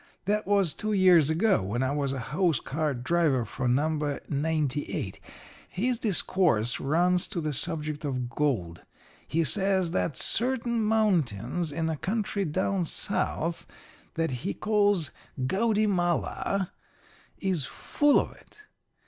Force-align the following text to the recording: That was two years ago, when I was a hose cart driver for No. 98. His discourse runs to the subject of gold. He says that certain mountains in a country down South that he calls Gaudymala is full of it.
That 0.25 0.47
was 0.47 0.73
two 0.73 0.93
years 0.93 1.29
ago, 1.29 1.61
when 1.61 1.83
I 1.83 1.91
was 1.91 2.11
a 2.11 2.17
hose 2.17 2.59
cart 2.59 3.03
driver 3.03 3.45
for 3.45 3.67
No. 3.67 4.17
98. 4.29 5.19
His 5.69 5.99
discourse 5.99 6.79
runs 6.79 7.27
to 7.27 7.39
the 7.39 7.53
subject 7.53 8.03
of 8.03 8.27
gold. 8.27 8.81
He 9.27 9.43
says 9.43 9.91
that 9.91 10.17
certain 10.17 10.81
mountains 10.81 11.71
in 11.71 11.87
a 11.87 11.97
country 11.97 12.45
down 12.45 12.85
South 12.85 13.67
that 14.15 14.31
he 14.41 14.55
calls 14.55 15.11
Gaudymala 15.45 16.71
is 17.37 17.65
full 17.65 18.19
of 18.19 18.31
it. 18.31 18.57